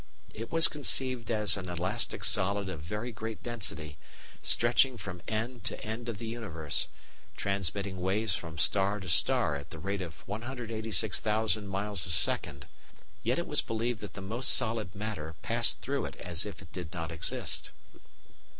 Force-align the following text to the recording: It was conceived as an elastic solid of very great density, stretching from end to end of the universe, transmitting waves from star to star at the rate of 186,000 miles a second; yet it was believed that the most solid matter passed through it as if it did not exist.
It 0.33 0.51
was 0.51 0.67
conceived 0.67 1.29
as 1.29 1.57
an 1.57 1.69
elastic 1.69 2.23
solid 2.23 2.69
of 2.69 2.79
very 2.81 3.11
great 3.11 3.43
density, 3.43 3.97
stretching 4.41 4.97
from 4.97 5.21
end 5.27 5.63
to 5.65 5.79
end 5.85 6.09
of 6.09 6.17
the 6.17 6.25
universe, 6.25 6.87
transmitting 7.37 8.01
waves 8.01 8.33
from 8.33 8.57
star 8.57 8.99
to 8.99 9.09
star 9.09 9.55
at 9.55 9.69
the 9.69 9.77
rate 9.77 10.01
of 10.01 10.27
186,000 10.27 11.67
miles 11.67 12.07
a 12.07 12.09
second; 12.09 12.65
yet 13.21 13.37
it 13.37 13.45
was 13.45 13.61
believed 13.61 14.01
that 14.01 14.15
the 14.15 14.21
most 14.21 14.49
solid 14.55 14.95
matter 14.95 15.35
passed 15.43 15.81
through 15.81 16.05
it 16.05 16.15
as 16.15 16.47
if 16.47 16.63
it 16.63 16.73
did 16.73 16.91
not 16.93 17.11
exist. 17.11 17.69